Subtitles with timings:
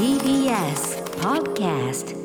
[0.00, 2.16] TBS Podcast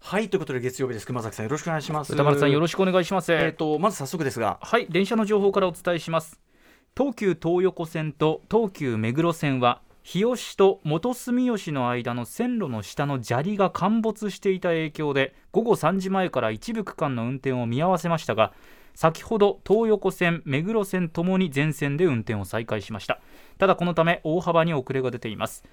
[0.00, 1.06] はいということで月曜日です。
[1.06, 2.14] 熊崎さんよろしくお願いします。
[2.14, 4.58] 歌丸さんよろしくお願いします、えっ、とまず早速ですが。
[4.62, 6.40] はい電車の情報からお伝えします。
[6.96, 18.54] 東急東横線と東急目黒線は日吉と元住吉の間の線路の下の砂利が陥没していた影響で午後3時前から一部区間の運転を見合わせましたが
[18.94, 23.20] 先ほど東横線目黒線ともに全線で運転を再開しました
[23.60, 25.64] ただこのため大幅に遅れが出ています。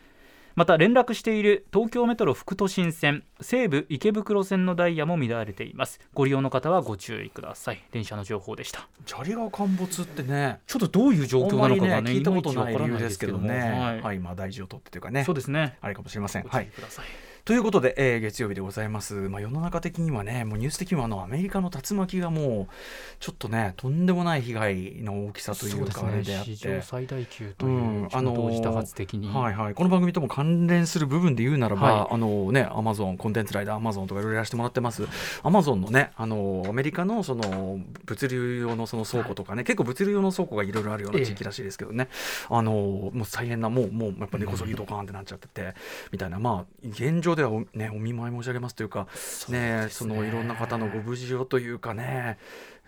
[0.56, 6.02] また連絡している東京メトロ副都心線西武池袋線のダイヤも乱れています。
[6.14, 7.82] ご利用の方はご注意ください。
[7.92, 8.90] 電車の情報でした。
[9.06, 10.60] 砂利が陥没ってね。
[10.68, 13.58] ちょっとどういう状況なのかがねあんまり聞いたことない理由ですけどね。
[13.58, 14.02] はい。
[14.02, 15.24] はい、まあ大事を取ってというかね。
[15.24, 15.78] そうですね。
[15.80, 16.44] あれかもしれません。
[16.44, 16.66] ごはい。
[16.66, 17.06] 注意ください、
[17.48, 22.74] ということで、えー月曜日でございます、まあ、世の中的にはねもうニュース的にはあのアメリカの竜巻がもう
[23.22, 26.58] ちょっとねとんでもない被害の大きさというかあれであって。
[26.58, 32.08] 史上最大級とういうんあの同時多発的に、はいはい、この番組とも関連する部分で言うならば、はい。
[32.12, 35.08] あのね、アマゾン、コンテンツライダー、アマゾンとかいろいろやらせてもらってます。
[35.42, 42.10] アマゾンのね、あのアメリカのその物流用のその倉庫とかね、結構物流用の倉庫がいろいろあるような地域らしいですけどね。
[42.50, 45.74] あのもう大変な、もう、もうやっぱ根こそぎドカーンってなっちゃってて、
[46.12, 49.08] みたいな、まあ現状ではおね、お見舞い申し上げますというか。
[49.50, 52.38] ね、そのいろんな方のご無事をというかね。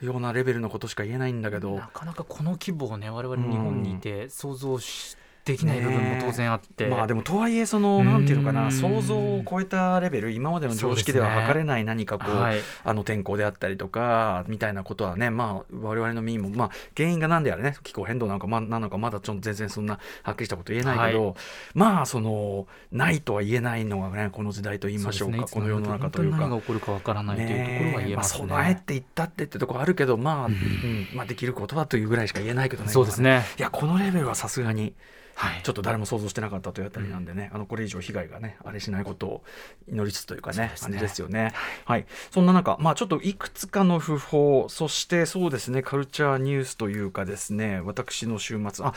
[0.02, 1.88] ようなレベルのことしか言えないんだけどな。
[1.88, 5.18] かなかこの規模をね我々日本にいて想像し
[5.52, 12.60] できない部分も当然あって、まあでもとはいえそのなんていうのかうなん想像を超えたレベル今までの常識では測れない何かこうはい。
[12.84, 21.36] あの天候であったりとかみたいなことはねまあ我々の身にもまあ原因が何であれね気候変動なのかまなのかまだちょっと全然そんなはっきりしたこと言えないけど、は
[21.74, 26.38] まあそのないとは言えないのがねこの時代と言いましょうかそうですこの世の中というか。
[26.38, 28.48] 何が起こるかわからないというところは言えますね。
[28.48, 31.08] まあ、備えって言ったってってところあるけどまあ、うん。
[31.14, 33.44] まあできることはというぐらいしか言えないけどねそうですね。
[33.58, 34.94] いやこのレベルはさすがに
[35.40, 35.62] はい。
[35.64, 39.44] ちょっと誰も想像してなかったというあたりなんでね、あのこれ以上被害がねあれしないことを
[39.88, 40.88] 祈りつつというかねそうですね。
[40.90, 41.54] 感じですよね。
[41.86, 48.94] はい、そんな中、まあちょっといくつかの訃報、そしてそうですねカルチャーニュースというかですね、私の週末あ。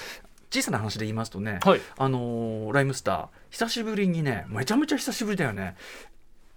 [0.50, 1.80] 小さな話で言いますとね、はい。
[1.96, 5.76] あのーライムスター久しぶりにねめちゃめちゃ久しぶりだよね。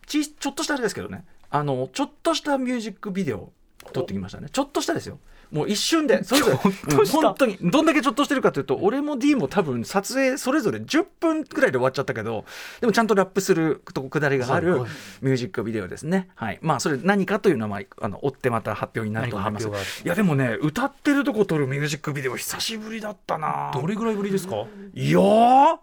[0.08, 1.24] ちちょっとしたあれですけどね。
[1.52, 3.52] あのちょっとしたミュージックビデオ
[3.96, 4.48] 撮ってきましたね。
[4.52, 5.20] ちょっとしたですよ。
[5.52, 6.54] もう一瞬でそれぞれ。
[6.98, 7.58] うん本当に。
[7.62, 12.46] どんだけちょっとしてるかというと俺も D も多分撮影それぞれ10分くらいで終わっちゃったけど
[12.82, 14.80] でもちゃんとラップするとこくだりがある
[15.22, 16.30] ミュージックビデオですね。
[16.36, 16.60] はい。
[16.62, 20.04] まあそれ何かというのはまああの追ってまた発表になると思います。
[20.04, 23.72] いやでもね歌ってるとこ撮るミュージックビデオ久しぶりだったな。
[23.74, 24.66] どれぐらいぶりですか？
[24.94, 25.78] いやー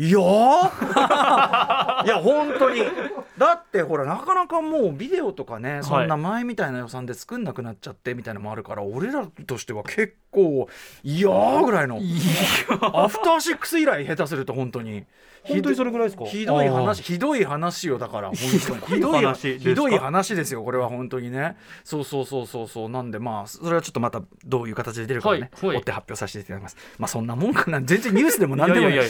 [0.00, 2.04] いやー。
[2.06, 2.82] いや本当に。
[3.36, 10.68] だってほらなかなかもうビデオとかねそんな前みたいな予算で作んなくなっちゃってみたいなのもあるから、俺らとしては結構
[11.02, 11.96] いやーぐらいの。
[11.96, 13.40] アフター。
[13.40, 15.04] シックス以来下手すると本当に。
[15.44, 16.24] 本当にそれぐらいですか？
[16.26, 18.36] ひどいあ話ひどい話よだから本
[18.66, 18.80] 当に。
[18.96, 19.70] ひどい話ですか？
[19.70, 21.56] ひどい話ですよこれは本当にね。
[21.84, 22.68] そうそうそうそう。
[22.68, 25.76] そうなんでまあそれはちょっとまたどういう形で出るかはね、はいはい。
[25.78, 26.76] 追って発表させていただきます。
[26.98, 27.80] まあそんなもんかな。
[27.80, 28.96] 全然ニュースでも何でもない。
[28.96, 29.06] いうん。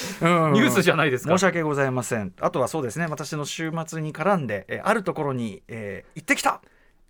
[0.52, 1.32] ニュースじゃないですか。
[1.32, 2.32] 申し訳ございません。
[2.40, 6.60] あとはそうですね私の週末に絡んで、えーあるところに、えー行ってきた。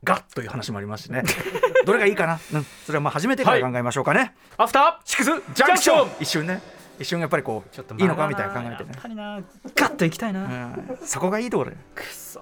[0.04, 1.24] がという話もありますしね。
[1.84, 5.08] どれがいいかな、うん、それはまあ始めてから考えましょうかね、アフター？
[5.08, 5.54] シックス？
[5.54, 6.10] ジャンクション！
[6.20, 6.62] 一瞬ね。
[7.00, 8.28] 一瞬やっぱりこうちょっといいのか？
[8.28, 8.90] みたいな考えてね。
[8.92, 9.40] やっぱりな。
[9.74, 10.98] ガッと行きたいな、うん。
[11.04, 12.40] そこがいいところくそ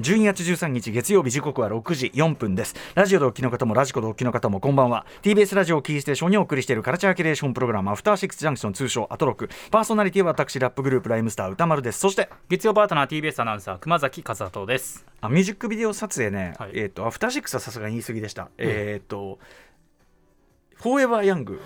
[0.00, 2.76] 12月13日月曜日時刻は6時4分です。
[2.94, 5.04] ラジオでお聞きの方もラジコでお聞きの方もこんばんは。
[5.22, 9.50] TBS ラジオをキーステーションにお送りしているカルチャーキュレーションプログラムアフターシックスジャンクション通称アトロク。
[9.72, 11.98] パーソナリティは私ラップグループライムスター宇多丸です。
[11.98, 15.04] そして月曜パートナー TBS アナウンサー熊崎和人です。
[15.20, 19.40] あミュージックビデオ撮影ね、はいえっ、とアフターシックスはさすがに言い過ぎでした、えっ、と
[20.76, 21.60] フォーエバーヤング。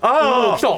[0.00, 0.68] ああ来た。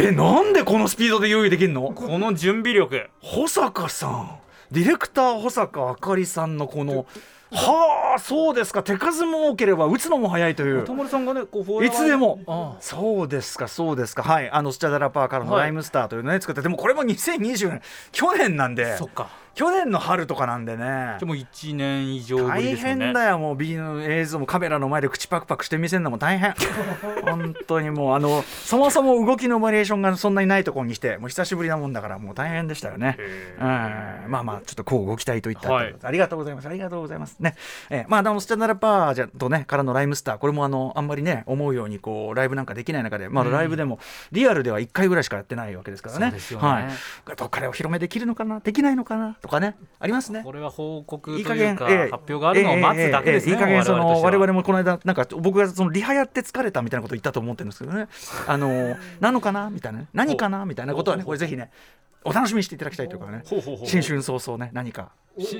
[0.00, 1.90] えなんでこのスピードで用意できるの？
[1.90, 3.08] この準備力。
[3.20, 4.38] 保坂さん
[4.70, 7.06] ディレクター保坂あかりさんのこの
[7.50, 8.82] はあそうですか。
[8.82, 10.82] 手数も多ければ打つのも早いという。
[10.82, 12.40] 歌丸さんがねこういつでも。
[12.46, 14.22] あそうですかそうですか。
[14.22, 14.50] はい。
[14.50, 15.62] あのスチャダラパーからのはい。
[15.62, 17.82] ライムスターというのね作ってでもこれも2020年。
[18.12, 18.92] 去年なんで。
[18.92, 20.84] あそっか去年の春とかなんでね。
[20.84, 23.06] じゃあもう1年以上ぶり大ですよね。
[23.06, 26.54] 変だよもう B の映像もカメラの前で口パクパクして見せるのも大変。
[27.26, 33.16] 本当にもうあのそもそも動きのバリエーションがそんなにないところにしてもう久しぶりなもんだからもう大変でしたよね、
[33.58, 35.94] うん、まあまあちょっとこうご期待といった、はい。
[36.00, 36.68] ありがとうございます。
[36.68, 37.40] ありがとうございます。
[37.40, 37.56] ね、
[37.90, 43.98] えーまああのスチャダラパーじゃとねからのライムスターこれもあのあんまりね思うようにこうライブなんかできない中でまあライブでも
[44.30, 46.30] リアルでは1回ぐらいしかやってないわけですからね。
[46.30, 46.56] ね。
[46.56, 46.82] はい。
[46.84, 46.90] や
[47.32, 50.42] っぱ彼を広めできるのかなできないのかなととかねありますね。
[50.44, 58.06] これは報告といいいう加減発表があるのを待つだけですね、ええええいい加減その我々もこの間なんか僕がそのリハやって疲れたみたいなこと言ったと思ってるんですけどね。
[58.46, 60.08] あのなのかなみたいなね。
[60.12, 61.70] 何かなみたいなことはねこれぜひね
[62.28, 63.42] お楽しみにしていただきたいというかね。
[63.84, 65.10] 新春早々ね何か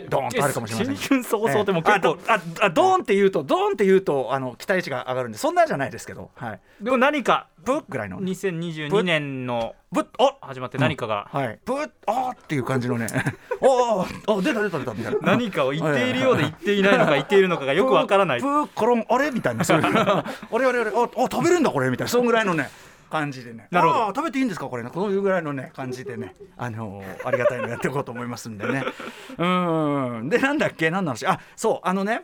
[0.09, 0.97] ドーンとあるかもしれません。
[0.97, 6.31] 新春早々でも結構、ええあああドーンって言うとドーンって言うとあの期待値が上がるんでそんなんじゃないですけど。
[6.35, 8.21] はいでも何かブッぐらいの。
[8.21, 11.59] 2022年のブッあ始まって何かが、はい。
[11.65, 13.09] ブッあーっていう感じのね。
[13.61, 15.19] おーあ出た出た出たみたいな。
[15.23, 18.41] 何かを言っているようで言っていないのか言っているのかがよくわからない。
[18.41, 22.71] プーコロンあれみたいなそういうあれあれあれああ食べるんだこれみたいなそんぐらいのね
[23.11, 23.69] 感じでね。
[23.71, 24.07] なるほど。
[24.09, 24.91] 食べていいんですかこれね。
[24.91, 26.35] こういうぐらいのね感じでね。
[26.57, 28.85] あのーありがたいのやっていこうと思いますんでね。
[29.39, 30.29] うん。
[30.29, 30.91] でなんだっけ？
[30.91, 31.27] 何の話？
[31.27, 31.81] あそう。
[31.89, 32.23] あのね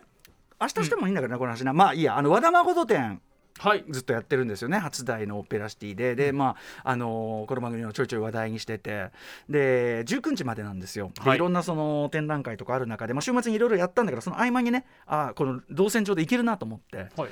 [0.61, 1.73] 明日してもいいんだけどね、この話な。
[1.73, 2.17] まあいいや。
[2.17, 3.21] あの和田誠展
[3.61, 3.85] はい。
[3.89, 4.79] ずっとやってるんですよね。
[4.79, 6.17] 初代のオペラシティで。
[6.17, 9.11] でまああのーこの番組をちょいちょい話題にしてて。
[9.49, 11.37] で19日までなんですよ、ではい。
[11.37, 17.09] いろんなその展覧会とかある中で、まあ、週末にいろいろやったんだけどその合間にねあーこの動線上で行けるなと思ってはい。
[17.17, 17.29] 行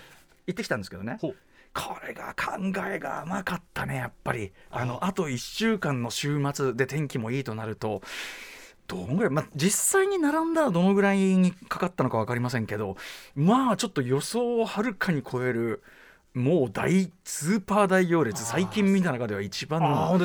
[0.50, 1.18] ってきたんですけどね
[1.74, 4.52] これが考えが甘かったねやっぱり。
[4.70, 4.84] あ。
[4.84, 8.02] のあと1週間の週末で天気もいいとなると
[8.86, 12.96] どんぐらい、まあ、実際に並んだらどのぐらいにかかったのか分かりませんけど
[13.34, 15.82] まあちょっと予想をはるかに超える
[16.34, 18.42] もう大スーパー大行列。
[18.42, 20.18] 最近見た中では一番の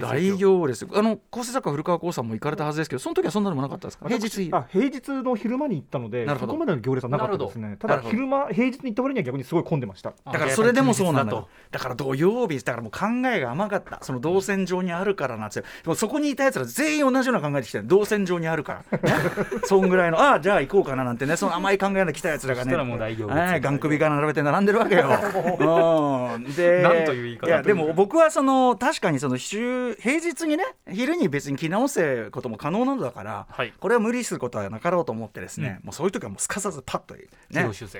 [0.00, 0.86] 大行列。
[0.94, 4.06] あの構成作家古川光さんも行かれたはずですけどその時はそんなのもなかったですか？
[4.06, 4.50] 平日。
[4.52, 7.76] あ平日の昼間に行ったのでそこまでの行列はなかったですね。
[7.78, 10.12] ただ昼間平日に行った割には逆にすごい混んでました。
[10.30, 11.36] だからそれでもそうなんだと。
[11.38, 14.00] よだから土曜日だからもう考えが甘かった。
[14.02, 15.62] その動線上にあるからなんですよ。
[15.82, 17.86] でもそこにいたやつら全員同じような考えで来てる。
[17.86, 19.14] 動線上にあるから、ね、
[19.64, 21.36] そんぐらいのああじゃあ行こうかななんてね。
[21.36, 22.64] その甘い考えで来たやつらがね。
[22.64, 23.38] そしたらもう大行列。
[23.38, 25.08] はいガン首が並べて並んでるわけよ、
[25.56, 33.72] うん、でなんという言い方やでも僕はその確かにその週平日にね昼に別に着直せことも可能なのだから、はい。
[33.78, 37.28] これは無理することはなかろうと思ってですね、もうそういう時はもうすかさずパッとね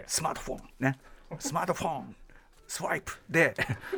[0.06, 0.98] スマートフォンね。
[1.38, 2.16] スマートフォン
[2.66, 3.12] スワイプ。
[3.28, 3.54] で、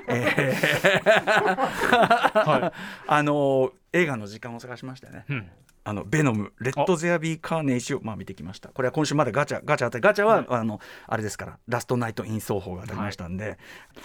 [0.09, 2.73] えー
[3.07, 5.51] あの映画の時間を探しましてね、うん
[5.89, 8.71] あのベノム、レッド・ゼア・ビー・カーネイジをまあ見てきました。
[8.71, 13.57] これは今週までガチャ、ガチャあって、ガチャは、あのあれですから、ラストナイト・イン奏法が当たりましたんで、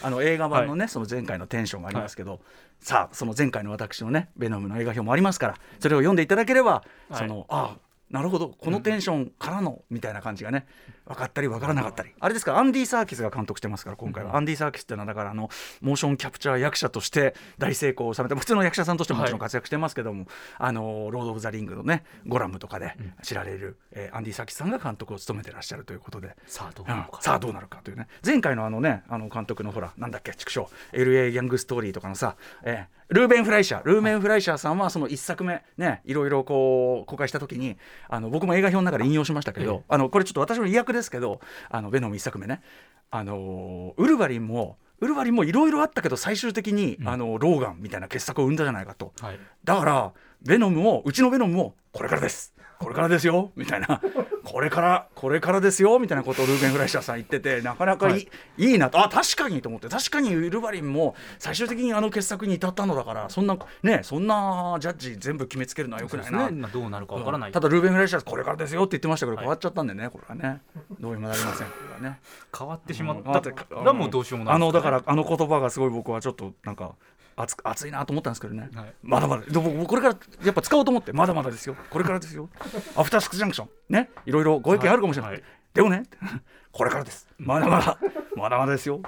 [0.04, 2.40] あの映画版のね、その前回のテンションがありますけど、
[2.82, 6.84] さあ、その前回の私のね、ベノムの映画評もありますから、それを読んでいただければ、は
[7.14, 7.16] い。
[7.16, 7.78] そのああ、
[8.12, 10.66] なるほど、このテンションからの、みたいな感じがね、
[11.06, 15.50] 分かったり分からなかったり、あれですから、アンディ・サーキスが監督してますから、今回は、アンディ・サーキスっていうのは、だからあの、
[15.82, 20.28] モーションキャプチャー役者として大成功を収めて、普通の役者さんとしてももちろん活躍してますけども、
[20.58, 26.36] あのロード・オブ・ザ・リングのね、ゴラムとかで知られる、えーアンディ・サーキスさんが監督を務めてらっしゃるということで。
[26.48, 27.22] さあどううなのか、ん。
[27.22, 28.08] さあどうなるかというね。
[28.26, 30.68] 前回のあのねあの監督のほらなんだっけ畜生。
[30.92, 33.84] LA ギャングストーリーとかのさ、えールーベン・フライシャー。
[33.84, 37.78] ルーベン・フライシャーさんはその一作目ねいろいろこう公開した時に
[38.08, 42.62] あの僕も映画表の中で引用しましたけど、あのこれちょっと私の意訳ですけどあのベノム一作目ね。
[43.10, 49.12] あのウルヴァリンもウルヴァリンもいろいろあったけど最終的に、あのローガンみたいな傑作を生んだじゃないかと。
[49.20, 49.40] はい。
[49.64, 54.02] だからベノムもうちのベノムもこれからですこれからですよみたいな。
[54.44, 59.00] これからこれからですよみたいなことをルーベン・フライシャーさん言っててなかなかいい,、い、いなと。
[59.00, 59.88] あ確かにと思って。
[59.88, 66.50] 確かにウルヴァリンも最終的にあの傑作に至ったのだからそんなねそんなジャッジ全部決めつけるのはよくないな。
[66.50, 66.58] ね。
[66.58, 70.62] まあどうなるかわからない、ただルーベン・フライシャーこれからですよって言ってましたけどはい変わっちゃったんでねこれはね。
[71.00, 72.20] どうにもなりませんこれはね。
[72.58, 73.52] 変わってしまっあた
[73.84, 76.96] らもうどうしようもないあのだからあの言葉がすごい僕はちょっとなんか
[77.36, 78.94] 熱く熱いなと思ったんですけどね、はい。
[79.02, 79.44] まだまだ。
[79.44, 81.14] これからやっぱ使おうと思って。
[81.14, 81.76] まだまだですよ。
[81.90, 82.50] これからですよ。
[82.96, 83.70] アフターシックスジャンクション。
[83.90, 84.10] ね。
[84.26, 85.44] いろいろご意見あるかもしれない、はい。
[85.74, 86.04] でもね
[86.72, 87.28] これからです。
[87.38, 87.98] まだまだ。
[88.36, 89.02] まだまだですよ。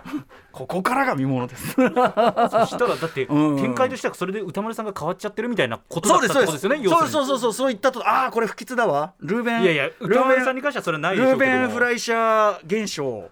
[0.52, 1.72] ここからが見ものです。
[1.76, 1.86] そし
[2.78, 3.58] たらだってうん。
[3.58, 7.54] 展開としてはそれで歌丸さんが変わっちゃってるみたいなことだったですそうですってことですよねそうそうそうそう。
[7.54, 9.14] そう言ったとああこれ不吉だわ。
[9.20, 9.64] ルーベン。
[9.64, 13.30] いやいや歌丸さんに関してはそれはないでしょルーうけどもベン・フライシャー現象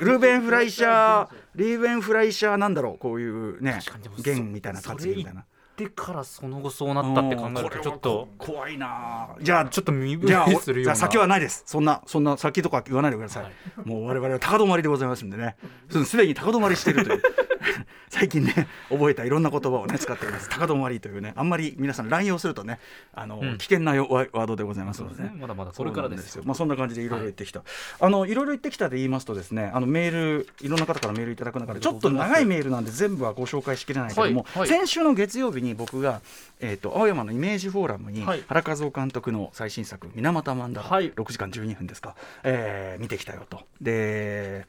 [0.00, 3.80] ルーベン・フライシャーリーベン・フライシャーなんだろうこういうね
[4.22, 5.44] 弦みたいな活それみたいな
[5.80, 9.30] でからその後そうなったって考えるとちょっと怖いな。
[9.40, 10.96] じゃあちょっと身じゃあ震えするような。
[10.96, 11.62] 先はないです。
[11.66, 13.52] そんなそんな先とか言わないでください、はい。
[13.88, 15.56] もう我々は高止まりでございますんでね。
[16.04, 17.22] すでに高止まりしているという。
[18.08, 20.48] 最近ね覚えたいろんな言葉をね使っております。
[20.48, 21.32] 高止まりというね。
[21.36, 22.78] あんまり皆さん乱用するとね
[23.14, 23.58] あの、うん。
[23.58, 25.30] 危険なよワワードでございますのでね。
[25.30, 25.36] ね。
[25.40, 26.42] まだまだこれからですよ。
[26.44, 27.62] まあそんな感じでいろいろ言ってきた、
[28.00, 34.58] あのいろいろ言ってきたで言いますとですねあのメールいろんな方からメールいただく中でちょっと長いメールなんで全部はご紹介しきれないけども、はい。
[34.60, 34.68] はい。
[34.68, 36.20] 先週の月曜日に僕が
[36.60, 43.62] えー、と青山のイメージフォーラムにはい原和夫監督の最新作「水俣曼荼羅」はい6時間12分ですか、えー見てきたよと。
[43.80, 44.66] で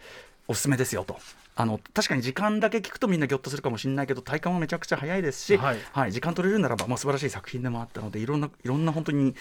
[0.47, 1.17] おすすめですよと。
[1.55, 9.35] あの確かに時間だけ聞くとみんなぎょっとするかもしれないけど体感はめちゃくちゃ早いですし、はいはい、時間取れるならば、まあ、素晴らしい作品でもあったのでいろんないろんな本当に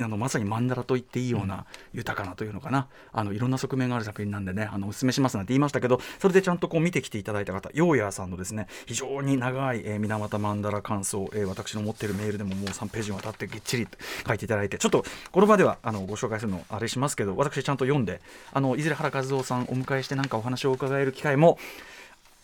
[0.00, 13.86] あのまさに曼荼羅と言っていいような豊かなというのかな、あのいろんな側面がある作品なんでねあのおすすめしますなんて言いましたけどそれでちゃんとこう見てきていただいた方ヨーヤーさんのですね非常に長い、えー、水俣曼荼羅感想、えー私の持ってるメールでももう3ページにわたってぎっちり
[14.26, 18.20] 書いていただいてちょっとこの場ではあのご紹介するのあれしますけど私ちゃんと読んで
[18.52, 21.58] あのいずれ原一男さんお迎えしてなんかお話を伺える機会も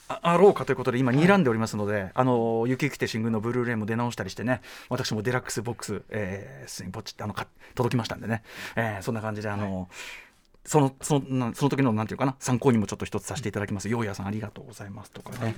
[0.08, 8.42] ああろうかということで今睨んでおりますので、あのゆきゆきて、神軍のブルーレイも出直したりしてね私もデラックスボックス、えー、すでにポチってあのか届きましたんでね、
[8.76, 9.88] えーそんな感じであの、
[10.66, 13.88] そのそのなその時のなんていうかな参考にもちょっと一つさせていただきます。
[13.88, 15.54] ようやさんありがとうございますとかね。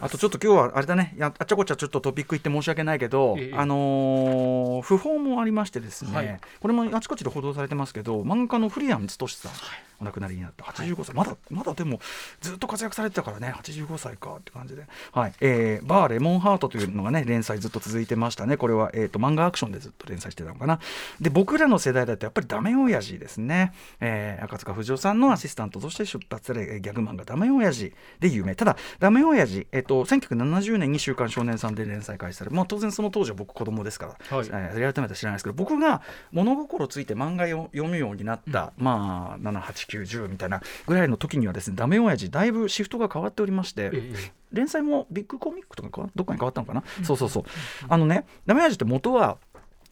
[0.00, 1.14] あとちょっと今日はあれだね。
[1.16, 3.56] やあっちゃこっちゃちょっとトピック言って申し訳ないけど、ええ。
[3.56, 6.40] あのー訃報もありましてですね、はい。
[6.60, 9.52] これもあちこちで報道されてますけど漫画家の古谷光俊さん、
[10.00, 10.64] お亡くなりになった。
[10.64, 12.00] 85歳、まだまだでも
[12.40, 13.54] ずっと活躍されてたからね。
[13.56, 15.32] 85歳かって感じで、はい。
[15.40, 18.56] えーバーレモンハートというのがね連載ずっと続いてましたね。
[18.56, 20.80] これは、えー、と漫画アクションでずっと連載してたのかな。
[21.20, 28.54] で僕らの世代だとやっぱりダメ親父ですね、えー赤塚不二夫さんのアシスタントとして出発されえーギャグ漫画ダメ親父で有名。
[28.54, 34.46] ただダメ親父、えー、と1970年に「週刊少年さん」で連載開始され、まあ、当然その当時は僕子供ですから、はい。
[34.48, 47.44] えー改めて知らないですけど僕が物心ついて漫画を読むようになった、まあ78910みたいなぐらいの時にはですねダメ親父だいぶシフトが変わっておりまして、ええ連載もビッグコミックとかかどっかに変わったのかな、そうそうそう。
[47.88, 49.38] あのねダメ親父って元は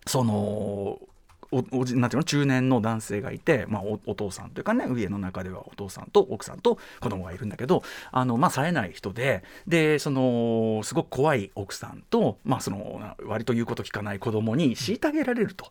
[0.06, 0.98] その
[1.52, 2.24] おおじなんていうの？
[2.24, 15.70] 中年の男性がいて、まあ、おお父さんというかね家の中ではお父さんと奥さんと子供がいるんだけどあの、まあ、冴えない人ででそのすごく怖い奥さんと、まあ、その割と言うこと聞かない子供に虐げられると。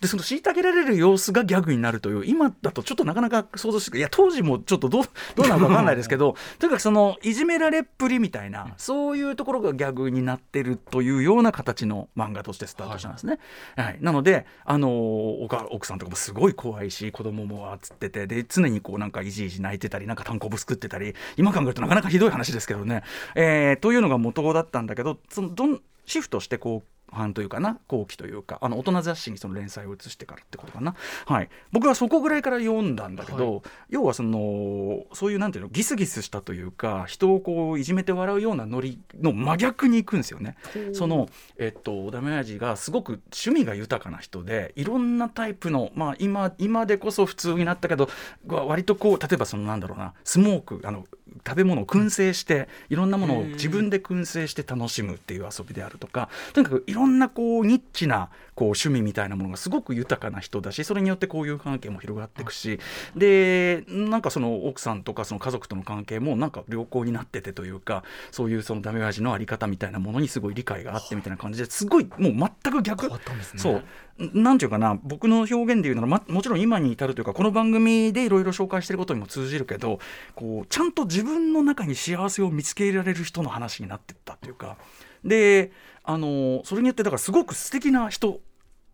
[0.00, 4.00] でその虐げられる様子がギャグになるという今だとちょっとなかなか想像してい。
[4.00, 5.04] や当時もちょっとどう
[5.36, 13.38] どうなのか分かんないですけど とにかくそのいじめられっぷりみたいなそういうところがギャグになってるというような形の漫画としてスタートしたんですね。
[13.76, 13.98] はい。
[14.00, 23.02] なのであのお母奥さんとかもすごい怖いし子供もあつっててで常にこうなんかいじいじ泣いてたりなんか単行部作ってたり今考えるとなかなかひどい話ですけどね、
[23.34, 30.94] えーというのが元だったんだけどそのどんシフトしてこう半というかな後期というかあの大人雑誌にその連載を移してからってことかな、
[31.26, 40.56] はい、僕はそこぐらいから読んだんだけど、要はそのそういうなんていうのギスギスしたというか人をこういじめて笑うようなノリの真逆に行くんですよね。
[40.92, 41.28] その
[41.58, 48.08] えっとダメ親父がすごく趣味が豊かな人でいろんなタイプのまあ今今でこそ普通になったけど
[48.46, 51.06] 割とこう例えばそのなんだろうなスモークあの
[51.46, 62.78] 食べ物を燻製していろんなものを自分で燻製して楽しむっていう遊びであるとかとにかくいろんなこうニッチなこう趣味みたいなものがすごく豊かな人だしそれによって交友関係も広がっていくし
[63.16, 73.02] でなんかその奥さんとかその家族との関係もなんか良好になっててというかそういうそのダメ親父のあり方みたいなものにすごい理解があってみたいな感じですごいもう全く逆。
[73.02, 73.60] 変わったんですね。
[73.60, 73.82] そう
[74.18, 79.98] なんていうかな僕の表現で言うなら、ま、もちろん今に至るというかこの番組でいろいろ紹介してることにも通じるけど
[80.34, 84.76] こうちゃんと自分の中に幸せを見つけられる人の話になってったというか。
[85.24, 85.72] で
[86.04, 88.40] あのそれによってだからすごく素敵な人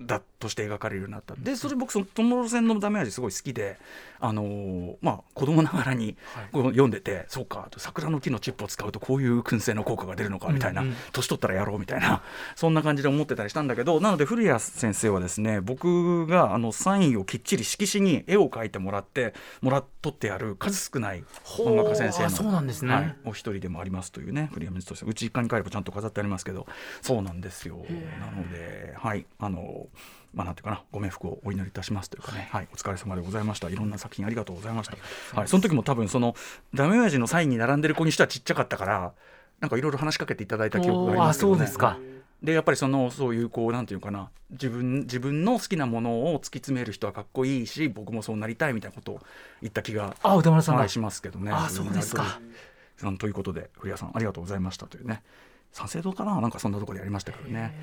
[0.00, 1.34] だとして描かれるようになった。
[1.36, 3.78] でそれ僕その「トモロ線のダメ味」すごい好きで
[4.20, 6.16] あのーまあ子供ながらに
[6.52, 12.22] こう読んでて、そうか桜の木のチップを使うとこういう燻製の効果が出るのかみたいな、うんうん年取ったらやろうみたいな。
[12.54, 22.94] そんな感じで思ってたりしたんだけどなので古谷先生はですね僕があのサインをきっちり色紙に絵を描いてもらってもらっとってある数少ない漫画家先生のあそうなんですね。
[22.94, 26.66] はい、お一人でもありますというね古谷光俊さんうち一家に帰ればちゃんと飾ってありますけど
[27.02, 27.84] そうなんですよ。
[28.20, 29.87] なのではいあの
[30.34, 33.70] まあなんていうかなご冥福をお祈りいたしますというかね、はい、お疲れ様でございました。
[33.70, 34.96] いろんな作品ありがとうございました、
[35.38, 36.34] はい、その時も多分その
[36.74, 39.12] ダメ親父のサインに並んでる子にしてはちっちゃかったから
[39.60, 41.98] なんかいろいろ話しかけていただいた記憶がありますけど、ね、そうですか。
[42.42, 49.20] でやっぱりそのそういうこうなんていうかな自分自分の好きなものを突き詰める人はかっこいいし僕もそうなりたいみたいなことを
[49.60, 50.82] 言った気があ歌丸さんが。
[50.82, 51.50] はいしますけどね。
[51.50, 52.40] あそうですか。
[53.02, 53.18] うん。
[53.18, 55.22] ということで古谷さんありがとうございましたというね
[55.72, 56.40] 三省堂かな？
[56.40, 57.74] なんかそんなところでやりましたけどね。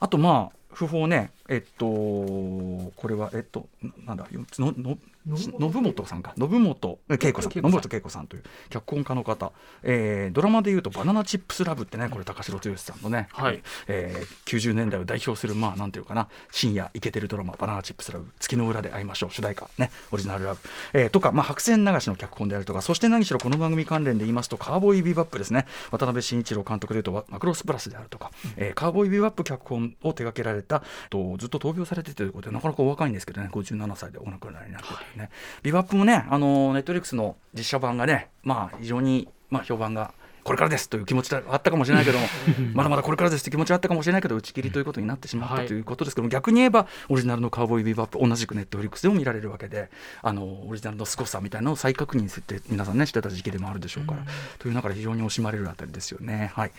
[0.00, 4.98] あとまあ訃報ねえっとこれはえっとななんだよのの
[5.34, 6.34] 信本さんか。
[6.38, 7.52] 信本え恵子さん。
[7.52, 9.52] 信本恵子さんという脚本家の方、
[9.82, 13.62] えードラマでいうと「バナナチップスラブ」ってねこれ高城剛さんのね、はい。
[13.88, 18.26] えー90年代を代表するまあなんていうかな深夜イケてるドラマ「バナナチップスラブ。
[18.40, 20.60] 月の裏で会いましょう」主題歌ねオリジナルラブ、
[20.92, 25.66] えーとか、まあ、白線流しの脚本であるとかそして何しろこの番組関連で言いますとカーボーイビバップですね。
[25.90, 34.88] 渡辺慎一郎監督でいうとマクロスプラスであるとか、えーカーボーイビバップ脚本を手掛けられれたとずっと闘病されててということでなかなかお若いんですけどね57歳でお亡くなりになって。
[34.88, 35.15] はい、
[35.62, 40.12] ビバップもねあのネットリックスの実写版がねまあ非常にまあ評判が
[40.46, 42.26] これからですという気持ちがあったかもしれないけども
[42.72, 49.90] まだまだこれからですという気持ちがあったかもしれないけど打ち切りということになってしまったということですけども、逆に言えばオリジナルのカウボーイビバップ同じくネットフリックスでも見られるわけで
[50.22, 54.20] あのオリジナルの凄さみたいなのを再確認して皆さんねしてた時期でもあるでしょうから、
[54.60, 56.52] という中で非常に惜しまれるあたりですよね。
[56.54, 56.70] はい、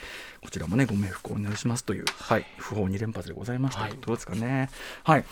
[0.41, 4.69] こちらもねご冥福をお願いしますという、はい、不法2連発でございましたということですかね。
[5.03, 5.25] はい。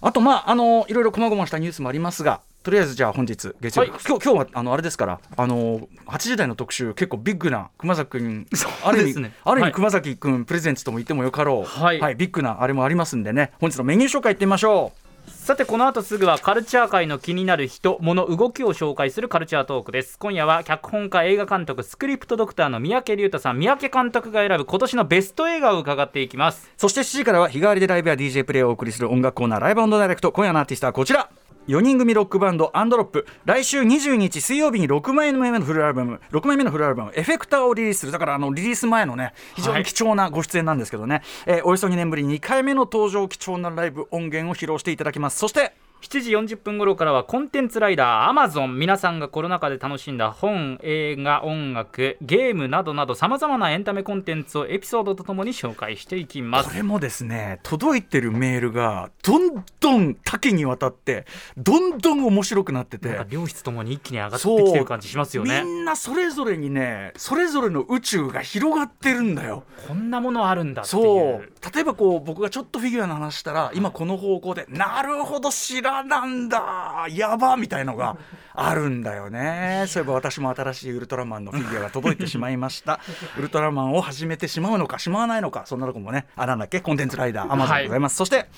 [0.00, 8.46] あと、まあ、あのいろいろ細々したニュースもありますが、とりあえずじゃあ本日月曜日、はい、今日今日はあのあれですからあの8時台の特集結構ビッグな熊崎君
[8.84, 13.52] ある意味、ね、ある意味熊崎君プレゼンツとも言ってもよかろう、はい、はい、ビッグなあれもありますんでね。
[13.60, 15.08] 本日のメニュー紹介いってみましょう。
[15.30, 20.18] さてこの後すぐはカルチャー界の気になる人物動きを紹介するカルチャートークです。
[20.18, 26.70] 今夜は脚本家映画監督スクリプトドクターの三宅龍太さん三宅監督が選ぶ今年のベスト映画を伺っていきます。
[26.76, 30.32] そして7時からは日替わりでライブや DJ プレイをお送りする音楽コーナーライブダイレクト。
[30.32, 31.28] 今夜のアーティストはこちら
[31.68, 33.26] 4人組ロックバンドアンドロップ。
[33.44, 36.18] 来週20日水曜日に6枚目のフルアルバム。
[36.32, 38.12] 6枚目のフルアルバムエフェクターをリリースする。
[38.12, 45.36] だからあのリリース前のね非常に貴重なご出演なんですけどね、はい、えー、およそ2年ぶり2回目の登場貴重なライブ音源を披露していただきます。
[45.36, 48.78] そして7時40分頃からはコンテンツライダーアマゾン。
[48.78, 56.68] 皆さんがコロナ禍で楽しんだ本映画音楽ゲームなどなどさまざまなエンタメコンテンツをエピソードとともに紹介していきます。
[56.68, 61.26] これもですね届いてるメールがどんどん多岐にわたって
[61.56, 63.26] どんどん面白くなってて。
[63.30, 65.62] 良質ともに一気に上がってきてる感じしますよね。
[65.64, 69.64] みんなそれぞれにねそれぞれの宇宙が広がってるんだよ。
[69.88, 71.74] こんなものあるんだそう。
[71.74, 78.16] 例えばこう僕がちょっとフィギュアの話したら今この方向でなるほど知らなんだやばみたいのが
[78.54, 79.84] あるんだよね。
[79.88, 83.00] そういえば私も新しいウルトラマンのフィギュアが届いてしまいました。
[83.38, 88.48] ウルトラマンを始めてしまうのかしまわないのかそんなとこもねあなんだっけコンテンツライダーアマゾンでございます、はい、そして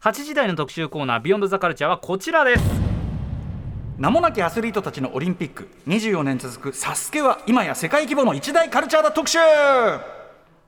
[0.00, 2.62] 8時台の特集コーナー「ビヨンドザカルチャーはこちらです。
[3.98, 9.38] 名もなきアスリートたちのオリンピック24年続く「SASUKEは今や世界規模の一大カルチャーだ特集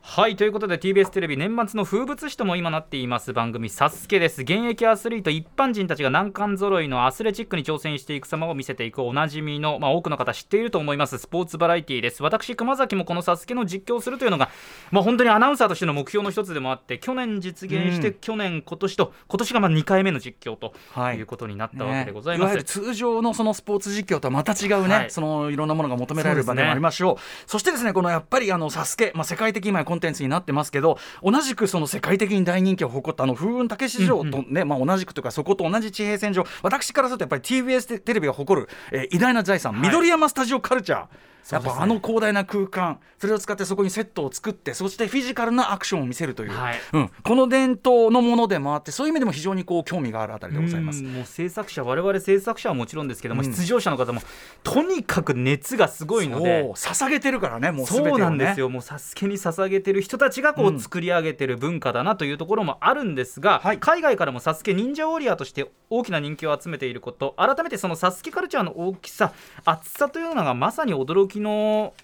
[0.02, 4.42] はいということで TBS テレビ年末の風物詩とも今なっています番組「SASUKEです。
[4.42, 12.22] 現役アスリート一般人たちが難関揃いのアスレチックに挑戦していく様を見せていくおなじみの、まあ、多くの方知っていると思いますスポーツバラエティーです。
[12.24, 14.48] 私熊崎もこの「SASUKEの実況をするというのが、
[14.90, 20.74] まあ、本当にアナウンサーとしての目標の一つでもあって去年実現して、うん、去年今年と今年がまあ2回目の実況と
[21.14, 21.20] い。
[21.20, 27.16] うことになったわけでございます、ね、い通常のそのスポーツ実況とはまた違うね、はい、そのいろんなものが求められる場でもありましょう。
[27.46, 41.06] そ、ね,、してですねこのやっぱりあのサスケ、まあ、世界的今コンテンツになってますけど同じくその世界的に大人気を誇ったあの風雲竹市場とね、うんうん、まあ、同じくというかそこと同じ地平線上私からするとやっぱり TBS テレビが誇る、えー、偉大な財産、はい、緑山スタジオカルチャー
[41.50, 51.02] やっぱあの広大な空間それを使ってそこにセットを作ってそしてフィジカルなアクションを見せるという、はい、うん、この伝統のものでもあってそういう意味でも非常にこう興味があるあたりでございます。
[51.02, 54.22] もう制作者我々制作者はもちろんですけども、うん、出場者の方も
[54.62, 58.68] とにかく熱がすごいので捧げてるからねもうて、ね、そうなんですよ。
[58.68, 69.32] もうサスケに捧げてる人たちがこう作り上げてる文化だなというところもあるんですが、はい、海外からもサスケ忍者ウォリアーとして大きな人気を集めていること改めてそのサスケカルチャーの大きさ
[69.64, 71.94] 厚さというのがまさに驚きの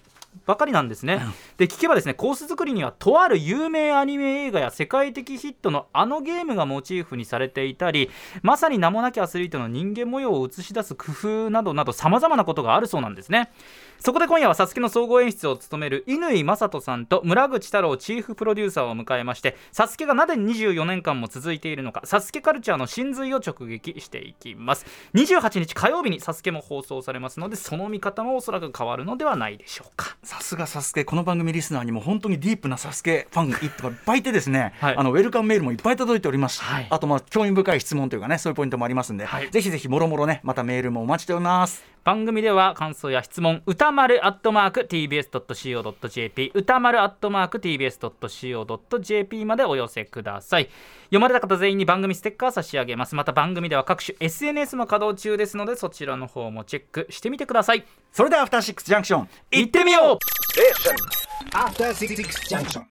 [0.45, 1.21] ばかりなんですね。
[1.57, 8.09] で聞けばですねコース作りにはとある有名アニメ映画や世界的ヒットのあのゲームがモチーフにされていたり
[8.41, 13.51] まさに名もなきアスリートの人間模様を映し出す工夫などなどさまざまなことがあるそうなんですね。
[13.99, 33.69] そこで今夜は SASUKE の総合演出を務める乾正人さんと村口太郎チーフプロデューサーを迎えまして SASUKE がなぜ24年間も続いているのか SASUKE カルチャーの真髄を直撃していきます28日火曜日に SASUKE も放送されますのでその見方もおそらく変わるのではないでしょうかさすが SASUKE この番組リスナーにも本当にディープな SASUKE ファンがいっ
[34.05, 50.69] ぱいいてですね、はい、あのウェルカムメールもいっぱい届いております、はい、あとまあ興味深い質問というかねそういうポイントもありますんで、はい、ぜひぜひもろもろねまたメールもお待ちしております番組では感想や質問歌丸アットマーク tbs.co.jp 歌丸アットマーク tbs.co.jp までお寄せください。
[51.05, 53.15] 読まれた方全員に番組ステッカー差し上げます。
[53.15, 57.85] また番組では各種 SNS も稼働中ですのでそちらの方もチェックしてみてください。
[58.11, 60.17] それではアフターシックスジャンクション行ってみよう。
[61.53, 62.85] アフターシックスジャンクション